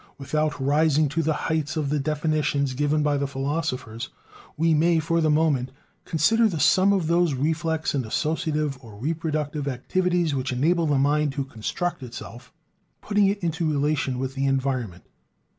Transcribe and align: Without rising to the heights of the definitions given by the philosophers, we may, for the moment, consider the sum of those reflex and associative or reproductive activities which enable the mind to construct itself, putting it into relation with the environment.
Without 0.17 0.59
rising 0.59 1.07
to 1.09 1.21
the 1.21 1.33
heights 1.45 1.77
of 1.77 1.91
the 1.91 1.99
definitions 1.99 2.73
given 2.73 3.03
by 3.03 3.17
the 3.17 3.27
philosophers, 3.27 4.09
we 4.57 4.73
may, 4.73 4.97
for 4.97 5.21
the 5.21 5.29
moment, 5.29 5.71
consider 6.05 6.47
the 6.47 6.59
sum 6.59 6.91
of 6.91 7.05
those 7.05 7.35
reflex 7.35 7.93
and 7.93 8.03
associative 8.03 8.79
or 8.83 8.95
reproductive 8.95 9.67
activities 9.67 10.33
which 10.33 10.51
enable 10.51 10.87
the 10.87 10.97
mind 10.97 11.33
to 11.33 11.45
construct 11.45 12.01
itself, 12.01 12.51
putting 12.99 13.27
it 13.27 13.43
into 13.43 13.69
relation 13.69 14.17
with 14.17 14.33
the 14.33 14.47
environment. 14.47 15.03